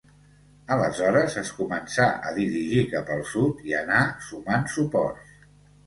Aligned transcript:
Aleshores 0.75 1.35
es 1.41 1.51
començà 1.59 2.09
a 2.29 2.33
dirigir 2.39 2.89
cap 2.97 3.15
al 3.19 3.25
sud 3.37 3.65
i 3.71 3.79
anà 3.85 4.05
sumant 4.33 4.71
suports. 4.79 5.41